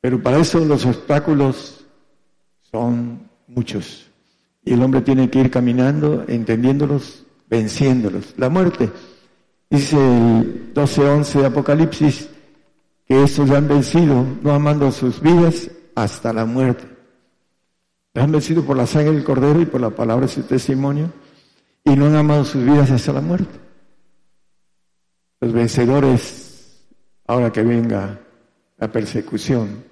[0.00, 1.84] Pero para eso los obstáculos
[2.60, 4.10] son muchos
[4.64, 8.34] y el hombre tiene que ir caminando, entendiéndolos, venciéndolos.
[8.36, 8.90] La muerte
[9.74, 12.28] Dice el 12.11 de Apocalipsis
[13.06, 16.93] que estos han vencido, no amando sus vidas hasta la muerte.
[18.14, 21.12] Han vencido por la sangre del Cordero y por la palabra de su testimonio
[21.84, 23.58] y no han amado sus vidas hasta la muerte.
[25.40, 26.86] Los vencedores,
[27.26, 28.20] ahora que venga
[28.78, 29.84] la persecución,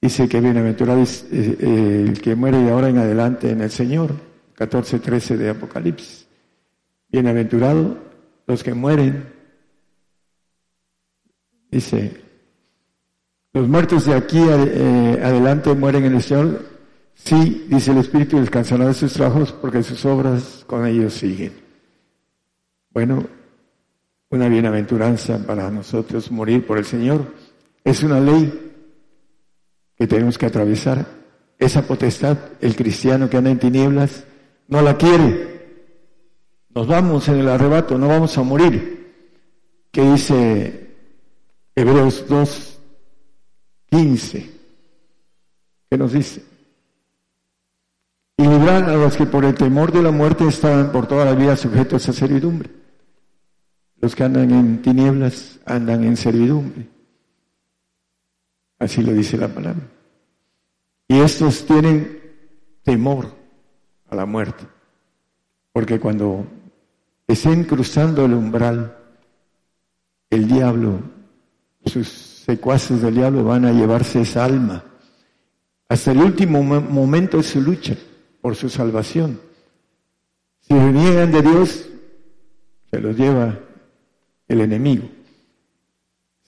[0.00, 3.70] dice que bienaventurado es eh, eh, el que muere de ahora en adelante en el
[3.70, 4.12] Señor,
[4.56, 6.26] 14.13 de Apocalipsis.
[7.08, 7.98] Bienaventurado
[8.46, 9.32] los que mueren.
[11.70, 12.20] Dice,
[13.52, 16.75] los muertos de aquí eh, adelante mueren en el Señor.
[17.16, 21.52] Sí, dice el Espíritu, descansarán de sus trabajos porque sus obras con ellos siguen.
[22.90, 23.26] Bueno,
[24.30, 27.34] una bienaventuranza para nosotros morir por el Señor.
[27.82, 28.72] Es una ley
[29.96, 31.06] que tenemos que atravesar.
[31.58, 34.24] Esa potestad, el cristiano que anda en tinieblas,
[34.68, 35.56] no la quiere
[36.76, 39.14] nos vamos en el arrebato, no vamos a morir.
[39.90, 40.94] ¿Qué dice
[41.74, 42.78] Hebreos 2,
[43.88, 44.50] 15?
[45.88, 46.42] ¿Qué nos dice?
[48.38, 51.34] Y librar a los que por el temor de la muerte estaban por toda la
[51.34, 52.70] vida sujetos a servidumbre.
[54.00, 56.86] Los que andan en tinieblas andan en servidumbre.
[58.78, 59.88] Así lo dice la palabra.
[61.08, 62.20] Y estos tienen
[62.82, 63.34] temor
[64.10, 64.66] a la muerte.
[65.72, 66.46] Porque cuando
[67.26, 68.96] estén cruzando el umbral,
[70.28, 71.00] el diablo,
[71.86, 74.84] sus secuaces del diablo van a llevarse esa alma
[75.88, 77.96] hasta el último momento de su lucha
[78.46, 79.40] por su salvación.
[80.60, 81.88] Si reniegan de Dios,
[82.88, 83.58] se los lleva
[84.46, 85.08] el enemigo.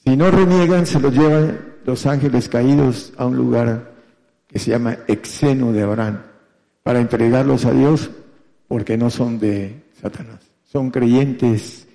[0.04, 3.94] Si no reniegan, se los llevan los ángeles caídos a un lugar
[4.46, 6.22] que se llama exeno de Abraham,
[6.84, 8.12] para entregarlos a Dios
[8.68, 10.38] porque no son de Satanás
[10.70, 11.88] son creyentes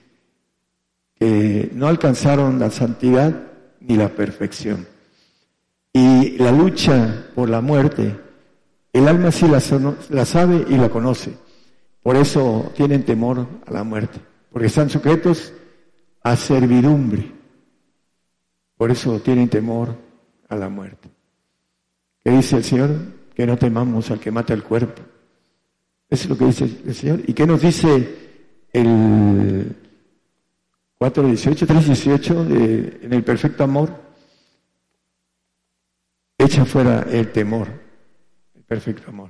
[1.17, 3.43] que no alcanzaron la santidad
[3.79, 4.85] ni la perfección.
[5.93, 8.19] Y la lucha por la muerte,
[8.93, 9.61] el alma sí la,
[10.09, 11.35] la sabe y la conoce.
[12.01, 14.19] Por eso tienen temor a la muerte,
[14.51, 15.53] porque están sujetos
[16.21, 17.31] a servidumbre.
[18.77, 19.95] Por eso tienen temor
[20.49, 21.09] a la muerte.
[22.23, 22.89] ¿Qué dice el Señor?
[23.35, 25.01] Que no temamos al que mata el cuerpo.
[26.09, 27.21] Eso es lo que dice el Señor.
[27.25, 28.15] ¿Y qué nos dice
[28.71, 29.75] el
[30.99, 33.89] 4.18, 3.18 en el perfecto amor?
[36.37, 37.67] Echa fuera el temor,
[38.74, 39.30] perfecto amor.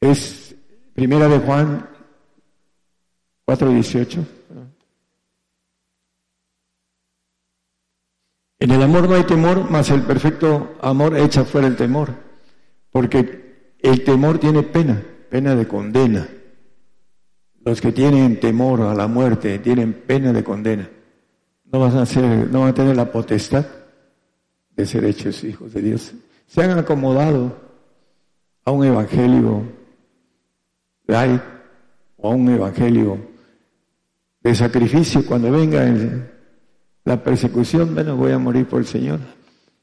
[0.00, 0.54] Es
[0.94, 1.88] primera de Juan
[3.44, 4.24] 4.18.
[8.60, 12.14] En el amor no hay temor, mas el perfecto amor echa fuera el temor,
[12.92, 16.28] porque el temor tiene pena, pena de condena.
[17.64, 20.88] Los que tienen temor a la muerte tienen pena de condena.
[21.64, 23.66] No van a ser, no van a tener la potestad
[24.70, 26.14] de ser hechos hijos de Dios.
[26.46, 27.56] Se han acomodado
[28.64, 29.62] a un evangelio
[31.06, 31.42] light
[32.16, 33.18] o a un evangelio
[34.42, 35.84] de sacrificio cuando venga
[37.04, 39.20] la persecución, bueno, voy a morir por el Señor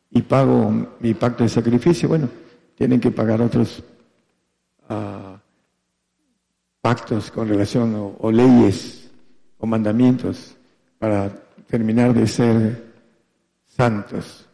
[0.09, 2.29] y pago mi pacto de sacrificio, bueno,
[2.75, 3.83] tienen que pagar otros
[4.89, 5.39] ah,
[6.81, 9.09] pactos con relación o, leyes
[9.57, 10.55] o mandamientos
[10.99, 11.29] para
[11.67, 12.83] terminar de ser
[13.67, 14.47] santos.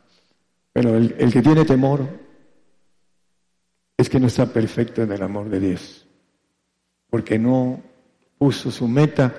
[0.77, 2.07] Pero el, que tiene temor
[3.97, 6.05] es que no está perfecto en el amor de Dios,
[7.09, 7.81] porque no
[8.37, 9.33] puso su meta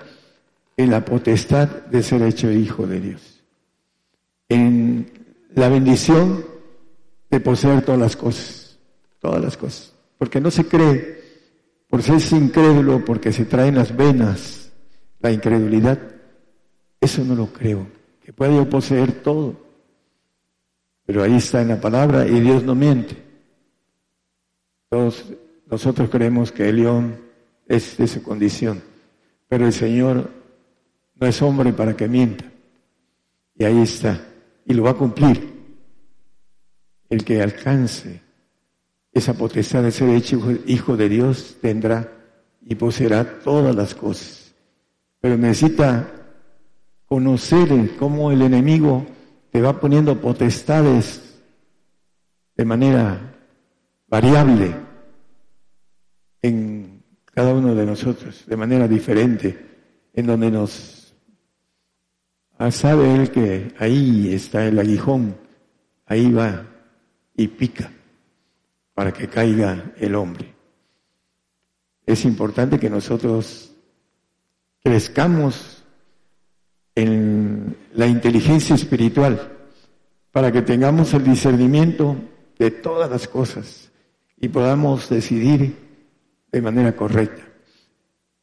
[0.77, 3.45] en la potestad de ser hecho hijo de Dios,
[4.49, 5.09] en
[5.55, 6.45] la bendición
[7.31, 8.77] de poseer todas las cosas,
[9.21, 11.23] todas las cosas, porque no se cree,
[11.89, 14.73] por ser incrédulo, porque se trae en las venas
[15.21, 16.01] la incredulidad,
[17.01, 17.87] eso no lo creo,
[18.25, 19.68] que puede yo poseer todo,
[21.09, 23.17] pero ahí está en la palabra y Dios no miente.
[24.91, 27.17] Nosotros creemos que el león
[27.67, 28.83] es de su condición,
[29.49, 30.31] pero el Señor
[31.15, 32.45] no es hombre para que mienta.
[33.55, 34.21] Y ahí está.
[34.67, 35.51] Y lo va a cumplir.
[37.09, 38.21] El que alcance
[39.11, 42.13] esa potestad de ser hecho hijo de Dios tendrá
[42.61, 44.55] y poseerá todas las cosas.
[45.23, 46.07] Pero necesita
[47.07, 49.07] conocer cómo el enemigo
[49.51, 51.41] te va poniendo potestades
[52.57, 53.35] de manera
[54.09, 54.75] variable
[56.43, 59.67] en cada uno de nosotros, de manera diferente,
[60.13, 60.99] en donde nos
[62.61, 65.37] Ah, sabe él que ahí está el aguijón,
[66.07, 66.67] ahí va
[67.37, 67.93] y pica
[68.95, 70.53] para que caiga el hombre.
[72.05, 73.73] Es importante que nosotros
[74.83, 75.85] crezcamos
[76.97, 77.48] en
[77.95, 79.53] la inteligencia espiritual
[80.33, 82.17] para que tengamos el discernimiento
[82.59, 83.91] de todas las cosas
[84.41, 85.77] y podamos decidir
[86.51, 87.43] de manera correcta.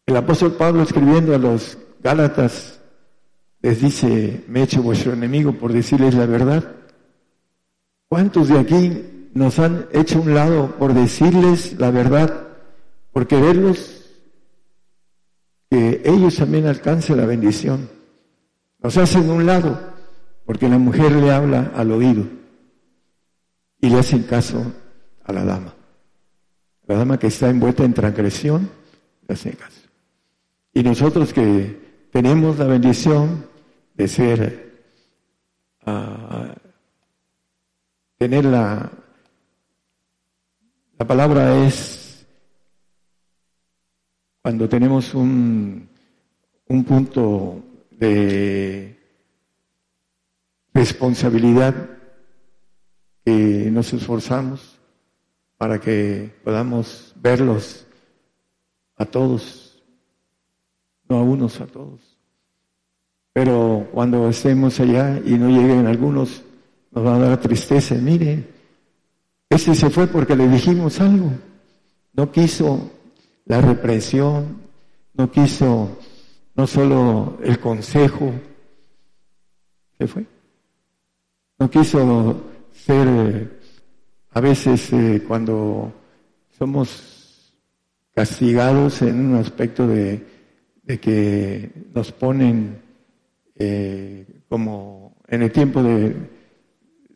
[0.05, 2.79] El apóstol Pablo escribiendo a los Gálatas
[3.61, 6.75] les dice, me he hecho vuestro enemigo por decirles la verdad.
[8.07, 12.47] ¿Cuántos de aquí nos han hecho un lado por decirles la verdad,
[13.11, 14.05] por quererlos
[15.69, 17.94] que ellos también alcancen la bendición?
[18.85, 19.79] Nos hacen un lado
[20.45, 22.23] porque la mujer le habla al oído
[23.81, 24.63] y le hacen caso
[25.23, 25.73] a la dama.
[26.85, 28.69] La dama que está envuelta en transgresión,
[29.27, 29.81] le hacen caso.
[30.71, 33.47] Y nosotros que tenemos la bendición
[33.95, 34.83] de ser,
[35.87, 36.53] uh,
[38.19, 38.91] tener la,
[40.99, 42.23] la palabra es
[44.43, 45.89] cuando tenemos un,
[46.67, 47.63] un punto
[47.97, 48.99] de
[50.73, 51.73] responsabilidad
[53.23, 54.79] que nos esforzamos
[55.57, 57.85] para que podamos verlos
[58.97, 59.81] a todos,
[61.07, 62.01] no a unos, a todos.
[63.33, 66.43] Pero cuando estemos allá y no lleguen algunos,
[66.91, 67.95] nos va a dar tristeza.
[67.95, 68.47] Mire,
[69.49, 71.31] ese se fue porque le dijimos algo.
[72.13, 72.91] No quiso
[73.45, 74.61] la represión,
[75.13, 75.97] no quiso
[76.55, 78.31] no solo el consejo,
[79.97, 80.25] se fue.
[81.59, 82.41] No quiso
[82.71, 83.59] ser,
[84.31, 85.93] a veces eh, cuando
[86.57, 87.53] somos
[88.13, 90.25] castigados en un aspecto de
[91.01, 92.85] que nos ponen
[93.57, 96.15] eh, como en el tiempo de,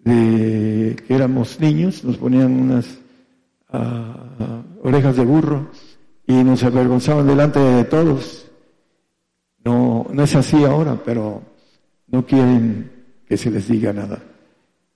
[0.04, 3.00] que éramos niños, nos ponían unas
[3.70, 5.70] ah, orejas de burro
[6.26, 8.49] y nos avergonzaban delante de todos.
[9.70, 11.43] No, no es así ahora, pero
[12.07, 12.89] no quieren
[13.28, 14.20] que se les diga nada.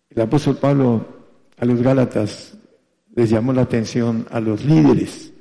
[0.10, 1.06] El apóstol Pablo
[1.60, 2.58] a los Gálatas
[3.16, 5.32] les llamó la atención a los líderes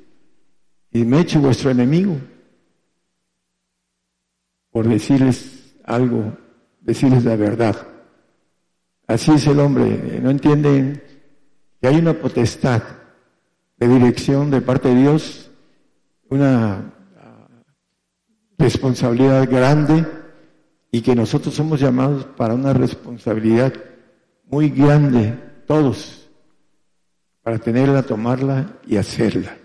[0.91, 2.15] y me he vuestro enemigo
[4.69, 6.37] por decirles algo,
[6.81, 7.75] decirles la verdad.
[9.07, 11.01] Así es el hombre, no entienden
[11.81, 12.83] que hay una potestad
[13.77, 15.49] de dirección de parte de Dios,
[16.29, 16.93] una
[18.57, 20.05] responsabilidad grande
[20.91, 23.73] y que nosotros somos llamados para una responsabilidad
[24.45, 26.29] muy grande, todos,
[27.41, 29.57] para tenerla, tomarla y hacerla.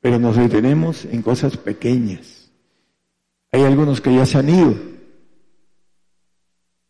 [0.00, 2.50] Pero nos detenemos en cosas pequeñas.
[3.50, 4.74] Hay algunos que ya se han ido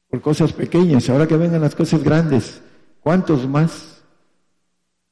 [0.09, 2.61] por cosas pequeñas, ahora que vengan las cosas grandes,
[3.01, 4.03] ¿cuántos más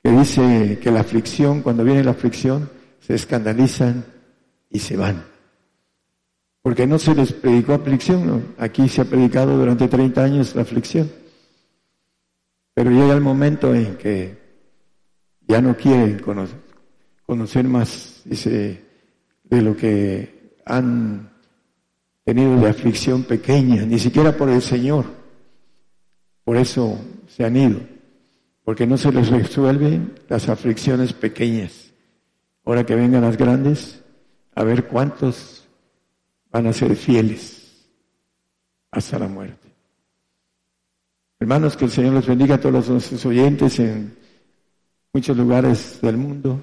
[0.03, 2.69] que dice que la aflicción, cuando viene la aflicción,
[3.01, 4.05] se escandalizan
[4.71, 5.32] y se van?
[6.63, 11.11] Porque no se les predicó aflicción, aquí se ha predicado durante 30 años la aflicción.
[12.73, 14.39] Pero llega el momento en que
[15.49, 16.59] ya no quieren conocer,
[17.27, 18.81] conocer más, dice,
[19.43, 21.31] de lo que han
[22.25, 25.05] tenido de aflicción pequeña, ni siquiera por el Señor.
[26.45, 27.81] Por eso se han ido,
[28.65, 31.93] porque no se les resuelven las aflicciones pequeñas.
[32.65, 34.01] Ahora que vengan las grandes,
[34.55, 35.62] a ver cuántos
[36.53, 37.89] van a ser fieles
[38.91, 39.69] hasta la muerte.
[41.41, 44.17] Hermanos, que el Señor los bendiga a todos nuestros oyentes en
[45.13, 46.63] muchos lugares del mundo.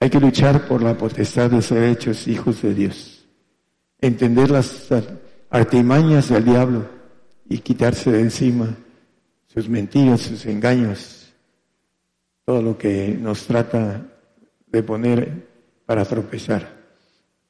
[0.00, 3.24] Hay que luchar por la potestad de ser hechos hijos de Dios.
[3.98, 4.88] Entender las
[5.48, 6.86] artimañas del diablo
[7.48, 8.76] y quitarse de encima
[9.46, 11.32] sus mentiras, sus engaños,
[12.44, 14.06] todo lo que nos trata
[14.66, 15.48] de poner
[15.86, 16.81] para tropezar.